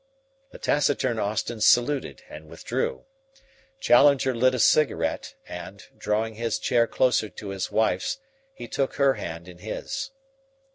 [0.49, 3.05] The taciturn Austin saluted and withdrew.
[3.79, 8.17] Challenger lit a cigarette, and, drawing his chair closer to his wife's,
[8.55, 10.09] he took her hand in his.